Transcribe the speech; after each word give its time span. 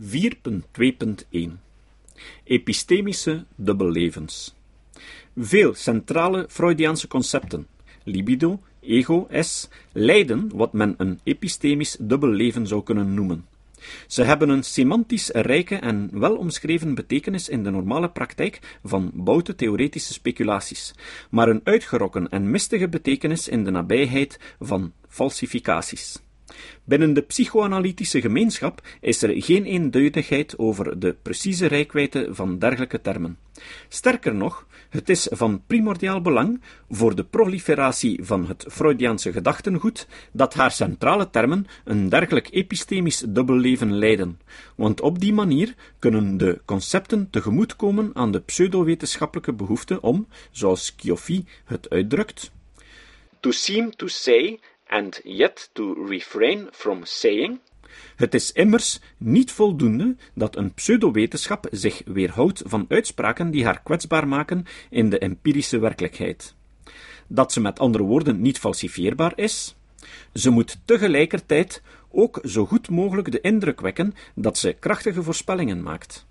4.2.1 0.00 1.58
Epistemische 2.44 3.44
dubbellevens 3.56 4.54
Veel 5.36 5.74
centrale 5.74 6.46
Freudiaanse 6.48 7.08
concepten, 7.08 7.66
libido, 8.04 8.60
ego, 8.80 9.26
s, 9.30 9.68
leiden 9.92 10.50
wat 10.54 10.72
men 10.72 10.94
een 10.96 11.20
epistemisch 11.22 11.96
dubbelleven 12.00 12.66
zou 12.66 12.82
kunnen 12.82 13.14
noemen. 13.14 13.46
Ze 14.06 14.22
hebben 14.22 14.48
een 14.48 14.62
semantisch 14.62 15.28
rijke 15.28 15.76
en 15.76 16.08
wel 16.12 16.36
omschreven 16.36 16.94
betekenis 16.94 17.48
in 17.48 17.64
de 17.64 17.70
normale 17.70 18.10
praktijk 18.10 18.78
van 18.84 19.10
boute 19.14 19.54
theoretische 19.54 20.12
speculaties, 20.12 20.94
maar 21.30 21.48
een 21.48 21.60
uitgerokken 21.64 22.28
en 22.28 22.50
mistige 22.50 22.88
betekenis 22.88 23.48
in 23.48 23.64
de 23.64 23.70
nabijheid 23.70 24.38
van 24.60 24.92
falsificaties. 25.08 26.22
Binnen 26.84 27.14
de 27.14 27.20
psychoanalytische 27.20 28.20
gemeenschap 28.20 28.80
is 29.00 29.22
er 29.22 29.42
geen 29.42 29.64
eenduidigheid 29.64 30.58
over 30.58 30.98
de 30.98 31.16
precieze 31.22 31.66
rijkwijde 31.66 32.28
van 32.30 32.58
dergelijke 32.58 33.00
termen. 33.00 33.38
Sterker 33.88 34.34
nog, 34.34 34.66
het 34.88 35.08
is 35.08 35.28
van 35.30 35.62
primordiaal 35.66 36.20
belang 36.20 36.60
voor 36.90 37.14
de 37.14 37.24
proliferatie 37.24 38.24
van 38.24 38.46
het 38.46 38.64
Freudiaanse 38.68 39.32
gedachtengoed 39.32 40.06
dat 40.32 40.54
haar 40.54 40.70
centrale 40.70 41.30
termen 41.30 41.66
een 41.84 42.08
dergelijk 42.08 42.48
epistemisch 42.50 43.24
dubbelleven 43.28 43.98
leiden, 43.98 44.40
want 44.76 45.00
op 45.00 45.20
die 45.20 45.32
manier 45.32 45.74
kunnen 45.98 46.36
de 46.36 46.60
concepten 46.64 47.30
tegemoetkomen 47.30 48.10
aan 48.14 48.32
de 48.32 48.40
pseudowetenschappelijke 48.40 49.52
behoefte 49.52 50.00
om, 50.00 50.26
zoals 50.50 50.94
Kiofi 50.94 51.44
het 51.64 51.90
uitdrukt, 51.90 52.50
to 53.40 53.50
seem 53.50 53.90
to 53.96 54.06
say 54.06 54.60
and 54.92 55.20
yet 55.24 55.70
to 55.72 56.06
refrain 56.06 56.68
from 56.72 57.04
saying. 57.04 57.60
Het 58.16 58.34
is 58.34 58.52
immers 58.52 59.00
niet 59.16 59.52
voldoende 59.52 60.16
dat 60.34 60.56
een 60.56 60.74
pseudowetenschap 60.74 61.66
zich 61.70 62.02
weerhoudt 62.04 62.62
van 62.66 62.84
uitspraken 62.88 63.50
die 63.50 63.64
haar 63.64 63.82
kwetsbaar 63.82 64.28
maken 64.28 64.64
in 64.90 65.10
de 65.10 65.18
empirische 65.18 65.78
werkelijkheid. 65.78 66.54
Dat 67.26 67.52
ze 67.52 67.60
met 67.60 67.78
andere 67.78 68.04
woorden 68.04 68.40
niet 68.40 68.58
falsifieerbaar 68.58 69.32
is, 69.36 69.74
ze 70.32 70.50
moet 70.50 70.78
tegelijkertijd 70.84 71.82
ook 72.10 72.40
zo 72.44 72.66
goed 72.66 72.90
mogelijk 72.90 73.32
de 73.32 73.40
indruk 73.40 73.80
wekken 73.80 74.14
dat 74.34 74.58
ze 74.58 74.72
krachtige 74.72 75.22
voorspellingen 75.22 75.82
maakt. 75.82 76.26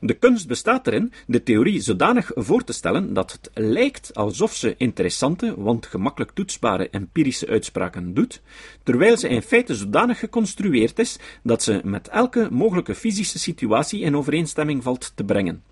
De 0.00 0.14
kunst 0.14 0.48
bestaat 0.48 0.86
erin 0.86 1.12
de 1.26 1.42
theorie 1.42 1.80
zodanig 1.80 2.30
voor 2.34 2.64
te 2.64 2.72
stellen 2.72 3.14
dat 3.14 3.32
het 3.32 3.50
lijkt 3.54 4.14
alsof 4.14 4.54
ze 4.54 4.74
interessante, 4.76 5.54
want 5.56 5.86
gemakkelijk 5.86 6.30
toetsbare 6.30 6.90
empirische 6.90 7.46
uitspraken 7.46 8.14
doet, 8.14 8.42
terwijl 8.82 9.16
ze 9.16 9.28
in 9.28 9.42
feite 9.42 9.74
zodanig 9.74 10.18
geconstrueerd 10.18 10.98
is 10.98 11.18
dat 11.42 11.62
ze 11.62 11.80
met 11.84 12.08
elke 12.08 12.48
mogelijke 12.50 12.94
fysische 12.94 13.38
situatie 13.38 14.00
in 14.00 14.16
overeenstemming 14.16 14.82
valt 14.82 15.12
te 15.14 15.24
brengen. 15.24 15.62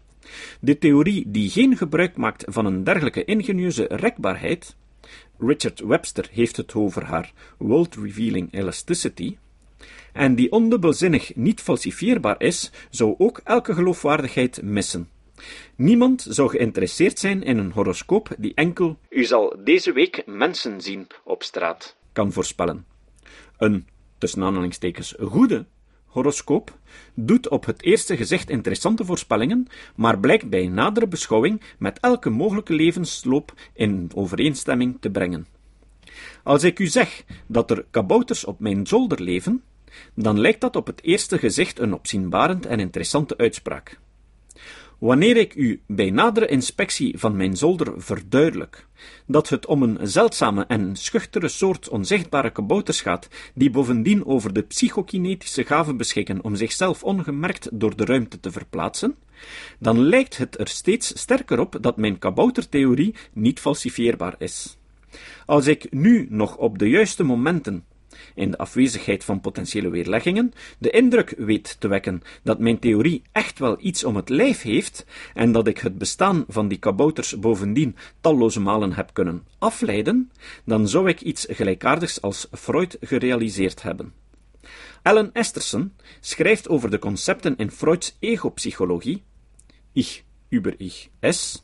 De 0.61 0.79
theorie 0.79 1.25
die 1.27 1.51
geen 1.51 1.77
gebruik 1.77 2.17
maakt 2.17 2.45
van 2.47 2.67
een 2.67 2.85
dergelijke 2.85 3.25
ingenieuze 3.25 3.87
rekbaarheid, 3.91 4.77
Richard 5.39 5.81
Webster 5.81 6.29
heeft 6.33 6.57
het 6.57 6.75
over 6.75 7.05
haar 7.05 7.33
world-revealing 7.59 8.53
elasticity, 8.53 9.37
en 10.13 10.35
die 10.35 10.53
ondubbelzinnig 10.53 11.35
niet 11.35 11.61
falsifieerbaar 11.61 12.41
is, 12.41 12.71
zou 12.91 13.15
ook 13.19 13.41
elke 13.45 13.75
geloofwaardigheid 13.75 14.63
missen. 14.63 15.09
Niemand 15.77 16.27
zou 16.29 16.51
geïnteresseerd 16.51 17.19
zijn 17.19 17.43
in 17.43 17.59
een 17.59 17.73
horoscoop 17.73 18.29
die 18.39 18.55
enkel 18.55 18.99
u 19.09 19.25
zal 19.25 19.57
deze 19.65 19.93
week 19.93 20.23
mensen 20.27 20.81
zien 20.81 21.07
op 21.25 21.43
straat 21.43 21.97
kan 22.13 22.33
voorspellen. 22.33 22.87
Een, 23.59 23.87
tussen 24.19 24.43
aanhalingstekens, 24.43 25.15
goede 25.21 25.67
horoscoop 26.07 26.79
doet 27.15 27.49
op 27.49 27.65
het 27.65 27.83
eerste 27.83 28.17
gezicht 28.17 28.51
interessante 28.51 29.05
voorspellingen, 29.05 29.67
maar 29.97 30.19
blijkt 30.19 30.49
bij 30.49 30.67
nadere 30.67 31.07
beschouwing 31.07 31.61
met 31.79 31.99
elke 32.01 32.31
mogelijke 32.31 32.75
levensloop 32.75 33.53
in 33.73 34.11
overeenstemming 34.15 34.97
te 35.01 35.11
brengen. 35.11 35.47
Als 36.43 36.63
ik 36.63 36.79
u 36.79 36.87
zeg 36.87 37.25
dat 37.47 37.71
er 37.71 37.85
kabouters 37.91 38.45
op 38.45 38.61
mijn 38.61 38.87
zolder 38.87 39.23
leven, 39.23 39.63
dan 40.15 40.41
lijkt 40.41 40.61
dat 40.61 40.77
op 40.77 40.87
het 40.87 41.03
eerste 41.03 41.39
gezicht 41.39 41.79
een 41.79 41.95
opzienbarend 41.95 42.67
en 42.67 42.81
interessante 42.81 43.37
uitspraak. 43.37 43.99
Wanneer 44.99 45.37
ik 45.37 45.55
u 45.55 45.83
bij 45.87 46.11
nadere 46.11 46.47
inspectie 46.47 47.19
van 47.19 47.37
mijn 47.37 47.57
zolder 47.57 47.93
verduidelijk 47.97 48.87
dat 49.27 49.49
het 49.49 49.67
om 49.67 49.83
een 49.83 49.99
zeldzame 50.03 50.65
en 50.67 50.97
schuchtere 50.97 51.49
soort 51.49 51.89
onzichtbare 51.89 52.51
kabouters 52.51 53.01
gaat, 53.01 53.29
die 53.55 53.71
bovendien 53.71 54.27
over 54.27 54.53
de 54.53 54.63
psychokinetische 54.63 55.65
gave 55.65 55.95
beschikken 55.95 56.45
om 56.45 56.57
zichzelf 56.57 57.03
ongemerkt 57.03 57.69
door 57.73 57.97
de 57.97 58.05
ruimte 58.05 58.41
te 58.41 58.51
verplaatsen, 58.51 59.17
dan 59.79 59.99
lijkt 59.99 60.37
het 60.37 60.61
er 60.61 60.69
steeds 60.69 61.19
sterker 61.21 61.59
op 61.59 61.77
dat 61.81 61.97
mijn 61.97 62.19
kaboutertheorie 62.19 63.15
niet 63.33 63.61
falsifieerbaar 63.61 64.35
is. 64.39 64.77
Als 65.47 65.67
ik 65.67 65.93
nu 65.93 66.27
nog 66.31 66.57
op 66.57 66.79
de 66.79 66.89
juiste 66.89 67.23
momenten 67.23 67.85
in 68.35 68.51
de 68.51 68.59
afwezigheid 68.59 69.25
van 69.25 69.41
potentiële 69.41 69.89
weerleggingen, 69.89 70.53
de 70.79 70.91
indruk 70.91 71.35
weet 71.37 71.77
te 71.81 71.89
wekken 71.89 72.23
dat 72.43 72.59
mijn 72.59 72.79
theorie 72.79 73.23
echt 73.33 73.59
wel 73.59 73.77
iets 73.81 74.05
om 74.05 74.17
het 74.17 74.29
lijf 74.29 74.63
heeft 74.63 75.07
en 75.35 75.53
dat 75.53 75.67
ik 75.67 75.79
het 75.79 75.99
bestaan 75.99 76.45
van 76.49 76.69
die 76.69 76.79
kabouters 76.79 77.39
bovendien 77.39 77.97
talloze 78.21 78.61
malen 78.61 78.93
heb 78.93 79.11
kunnen 79.13 79.47
afleiden, 79.59 80.31
dan 80.65 80.89
zou 80.89 81.09
ik 81.09 81.21
iets 81.21 81.47
gelijkaardigs 81.49 82.21
als 82.21 82.47
Freud 82.53 82.97
gerealiseerd 83.01 83.83
hebben. 83.83 84.13
Ellen 85.03 85.33
Esterson 85.33 85.93
schrijft 86.21 86.69
over 86.69 86.91
de 86.91 86.99
concepten 86.99 87.57
in 87.57 87.71
Freuds 87.71 88.17
egopsychologie, 88.19 89.23
ich 89.93 90.25
über 90.49 90.75
ich 90.79 91.11
es. 91.21 91.63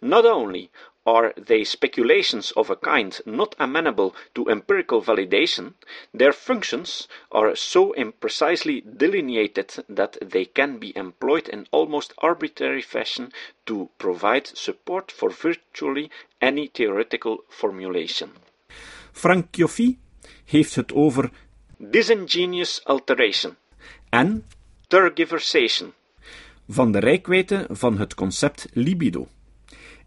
Not 0.00 0.24
only 0.24 0.70
are 1.06 1.32
they 1.36 1.64
speculations 1.64 2.52
of 2.52 2.70
a 2.70 2.76
kind 2.76 3.20
not 3.24 3.54
amenable 3.58 4.14
to 4.34 4.48
empirical 4.48 5.02
validation, 5.02 5.74
their 6.12 6.32
functions 6.32 7.08
are 7.32 7.56
so 7.56 7.94
imprecisely 7.96 8.82
delineated 8.96 9.84
that 9.88 10.18
they 10.20 10.44
can 10.44 10.78
be 10.78 10.92
employed 10.96 11.48
in 11.48 11.66
almost 11.70 12.12
arbitrary 12.18 12.82
fashion 12.82 13.32
to 13.66 13.88
provide 13.98 14.46
support 14.46 15.10
for 15.10 15.30
virtually 15.30 16.10
any 16.40 16.68
theoretical 16.68 17.44
formulation. 17.48 18.30
Frank 19.12 19.46
Kiofi 19.50 19.98
heeft 20.44 20.74
het 20.74 20.92
over 20.92 21.30
disingenuous 21.76 22.84
alteration 22.84 23.56
en 24.08 24.46
tergiversation 24.88 25.92
van 26.68 26.92
de 26.92 26.98
rijkwijde 26.98 27.66
van 27.70 27.98
het 27.98 28.14
concept 28.14 28.68
libido. 28.72 29.28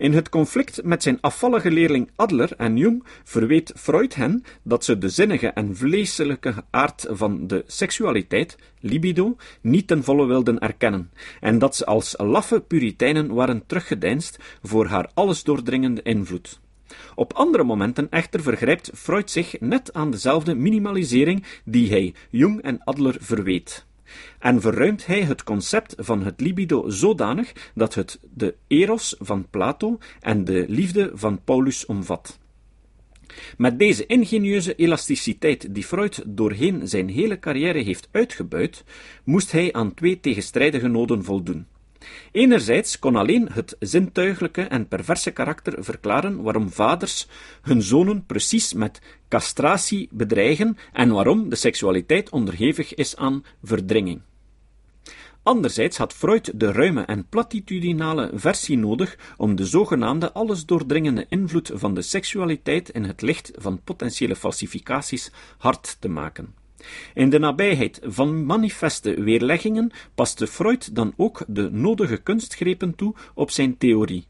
In 0.03 0.13
het 0.13 0.29
conflict 0.29 0.83
met 0.83 1.03
zijn 1.03 1.17
afvallige 1.21 1.71
leerling 1.71 2.09
Adler 2.15 2.51
en 2.57 2.77
Jung 2.77 3.03
verweet 3.23 3.73
Freud 3.75 4.15
hen 4.15 4.43
dat 4.63 4.85
ze 4.85 4.97
de 4.97 5.09
zinnige 5.09 5.47
en 5.47 5.75
vleeselijke 5.75 6.53
aard 6.69 7.05
van 7.09 7.47
de 7.47 7.63
seksualiteit, 7.67 8.57
libido, 8.79 9.35
niet 9.61 9.87
ten 9.87 10.03
volle 10.03 10.25
wilden 10.25 10.59
erkennen, 10.59 11.11
en 11.39 11.59
dat 11.59 11.75
ze 11.75 11.85
als 11.85 12.13
laffe 12.17 12.61
puriteinen 12.61 13.33
waren 13.33 13.63
teruggedeinst 13.65 14.39
voor 14.61 14.85
haar 14.85 15.09
allesdoordringende 15.13 16.01
invloed. 16.01 16.59
Op 17.15 17.33
andere 17.33 17.63
momenten 17.63 18.09
echter 18.09 18.41
vergrijpt 18.41 18.91
Freud 18.93 19.31
zich 19.31 19.59
net 19.59 19.93
aan 19.93 20.11
dezelfde 20.11 20.55
minimalisering 20.55 21.45
die 21.65 21.89
hij 21.89 22.13
Jung 22.29 22.61
en 22.61 22.83
Adler 22.83 23.15
verweet 23.19 23.85
en 24.39 24.61
verruimt 24.61 25.05
hij 25.05 25.21
het 25.21 25.43
concept 25.43 25.95
van 25.97 26.23
het 26.23 26.41
libido 26.41 26.89
zodanig 26.89 27.71
dat 27.75 27.93
het 27.93 28.19
de 28.33 28.55
eros 28.67 29.15
van 29.19 29.47
Plato 29.49 29.97
en 30.19 30.43
de 30.43 30.65
liefde 30.67 31.11
van 31.13 31.43
Paulus 31.43 31.85
omvat. 31.85 32.39
Met 33.57 33.79
deze 33.79 34.05
ingenieuze 34.05 34.75
elasticiteit 34.75 35.75
die 35.75 35.83
Freud 35.83 36.23
doorheen 36.25 36.87
zijn 36.87 37.09
hele 37.09 37.39
carrière 37.39 37.79
heeft 37.79 38.07
uitgebuit, 38.11 38.83
moest 39.23 39.51
hij 39.51 39.73
aan 39.73 39.93
twee 39.93 40.19
tegenstrijdige 40.19 40.87
noden 40.87 41.23
voldoen. 41.23 41.67
Enerzijds 42.31 42.99
kon 42.99 43.15
alleen 43.15 43.49
het 43.51 43.75
zintuiglijke 43.79 44.61
en 44.61 44.87
perverse 44.87 45.31
karakter 45.31 45.83
verklaren 45.83 46.41
waarom 46.41 46.71
vaders 46.71 47.27
hun 47.61 47.81
zonen 47.81 48.25
precies 48.25 48.73
met 48.73 49.01
castratie 49.27 50.07
bedreigen 50.11 50.77
en 50.93 51.11
waarom 51.11 51.49
de 51.49 51.55
seksualiteit 51.55 52.29
onderhevig 52.29 52.93
is 52.93 53.15
aan 53.15 53.43
verdringing. 53.63 54.21
Anderzijds 55.43 55.97
had 55.97 56.13
Freud 56.13 56.51
de 56.59 56.71
ruime 56.71 57.01
en 57.01 57.27
platitudinale 57.29 58.31
versie 58.33 58.77
nodig 58.77 59.17
om 59.37 59.55
de 59.55 59.65
zogenaamde 59.65 60.31
allesdoordringende 60.31 61.25
invloed 61.29 61.71
van 61.73 61.93
de 61.93 62.01
seksualiteit 62.01 62.89
in 62.89 63.03
het 63.03 63.21
licht 63.21 63.51
van 63.55 63.81
potentiële 63.83 64.35
falsificaties 64.35 65.31
hard 65.57 65.97
te 65.99 66.07
maken. 66.07 66.62
In 67.13 67.29
de 67.29 67.39
nabijheid 67.39 67.99
van 68.03 68.45
manifeste 68.45 69.21
weerleggingen 69.21 69.91
paste 70.15 70.47
Freud 70.47 70.95
dan 70.95 71.13
ook 71.17 71.43
de 71.47 71.69
nodige 71.71 72.17
kunstgrepen 72.17 72.95
toe 72.95 73.15
op 73.33 73.51
zijn 73.51 73.77
theorie. 73.77 74.25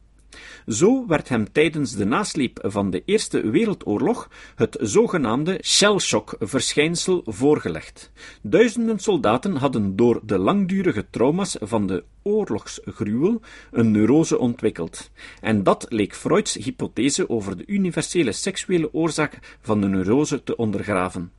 Zo 0.67 1.07
werd 1.07 1.29
hem 1.29 1.51
tijdens 1.51 1.95
de 1.95 2.05
nasleep 2.05 2.59
van 2.61 2.89
de 2.89 3.01
Eerste 3.05 3.49
Wereldoorlog 3.49 4.29
het 4.55 4.77
zogenaamde 4.81 5.59
shellshock-verschijnsel 5.63 7.21
voorgelegd. 7.25 8.11
Duizenden 8.41 8.99
soldaten 8.99 9.55
hadden 9.55 9.95
door 9.95 10.19
de 10.23 10.37
langdurige 10.37 11.05
trauma's 11.09 11.57
van 11.59 11.87
de 11.87 12.03
oorlogsgruwel 12.21 13.41
een 13.71 13.91
neurose 13.91 14.37
ontwikkeld. 14.37 15.11
En 15.41 15.63
dat 15.63 15.85
leek 15.89 16.15
Freuds 16.15 16.53
hypothese 16.53 17.29
over 17.29 17.57
de 17.57 17.63
universele 17.65 18.31
seksuele 18.31 18.93
oorzaak 18.93 19.57
van 19.61 19.81
de 19.81 19.87
neurose 19.87 20.43
te 20.43 20.55
ondergraven. 20.55 21.31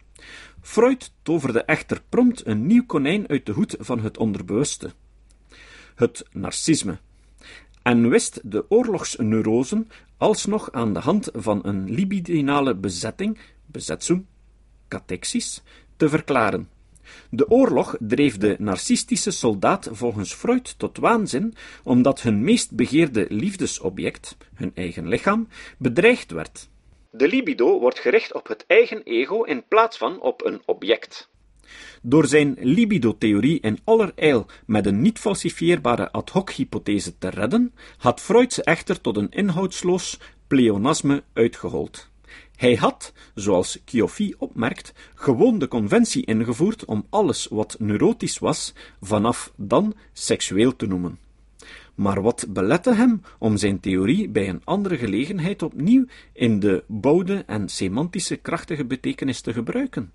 Freud 0.64 1.12
toverde 1.22 1.62
echter 1.62 2.02
prompt 2.08 2.46
een 2.46 2.66
nieuw 2.66 2.86
konijn 2.86 3.28
uit 3.28 3.46
de 3.46 3.52
hoed 3.52 3.76
van 3.78 4.00
het 4.00 4.18
onderbewuste. 4.18 4.90
Het 5.94 6.26
narcisme 6.32 6.98
en 7.82 8.08
wist 8.08 8.40
de 8.44 8.70
oorlogsneurosen 8.70 9.88
alsnog 10.16 10.72
aan 10.72 10.92
de 10.92 10.98
hand 10.98 11.28
van 11.32 11.60
een 11.62 11.90
libidinale 11.90 12.74
bezetting, 12.74 13.38
bezetsum, 13.66 14.26
catexis, 14.88 15.62
te 15.96 16.08
verklaren. 16.08 16.68
De 17.30 17.50
oorlog 17.50 17.96
dreef 18.00 18.36
de 18.38 18.56
narcistische 18.58 19.30
soldaat 19.30 19.88
volgens 19.92 20.34
Freud 20.34 20.78
tot 20.78 20.98
waanzin, 20.98 21.54
omdat 21.82 22.22
hun 22.22 22.44
meest 22.44 22.72
begeerde 22.72 23.26
liefdesobject, 23.28 24.36
hun 24.54 24.72
eigen 24.74 25.08
lichaam, 25.08 25.48
bedreigd 25.78 26.30
werd. 26.30 26.68
De 27.16 27.28
libido 27.28 27.80
wordt 27.80 27.98
gericht 27.98 28.34
op 28.34 28.48
het 28.48 28.64
eigen 28.66 29.02
ego 29.02 29.42
in 29.42 29.64
plaats 29.68 29.98
van 29.98 30.20
op 30.20 30.44
een 30.44 30.62
object. 30.64 31.28
Door 32.02 32.26
zijn 32.26 32.56
libido-theorie 32.60 33.60
in 33.60 33.78
allerijl 33.84 34.46
met 34.66 34.86
een 34.86 35.02
niet 35.02 35.18
falsifieerbare 35.18 36.10
ad 36.10 36.30
hoc-hypothese 36.30 37.18
te 37.18 37.28
redden, 37.28 37.74
had 37.96 38.20
Freud 38.20 38.52
ze 38.52 38.62
echter 38.62 39.00
tot 39.00 39.16
een 39.16 39.30
inhoudsloos 39.30 40.18
pleonasme 40.46 41.22
uitgehold. 41.32 42.08
Hij 42.56 42.74
had, 42.74 43.12
zoals 43.34 43.78
Kiofi 43.84 44.34
opmerkt, 44.38 44.92
gewoon 45.14 45.58
de 45.58 45.68
conventie 45.68 46.26
ingevoerd 46.26 46.84
om 46.84 47.06
alles 47.10 47.46
wat 47.50 47.76
neurotisch 47.78 48.38
was, 48.38 48.74
vanaf 49.00 49.52
dan 49.56 49.94
seksueel 50.12 50.76
te 50.76 50.86
noemen. 50.86 51.23
Maar 51.94 52.22
wat 52.22 52.46
belette 52.48 52.94
hem 52.94 53.20
om 53.38 53.56
zijn 53.56 53.80
theorie 53.80 54.28
bij 54.28 54.48
een 54.48 54.64
andere 54.64 54.96
gelegenheid 54.96 55.62
opnieuw 55.62 56.06
in 56.32 56.60
de 56.60 56.84
bouwde 56.88 57.44
en 57.46 57.68
semantische 57.68 58.36
krachtige 58.36 58.84
betekenis 58.84 59.40
te 59.40 59.52
gebruiken? 59.52 60.12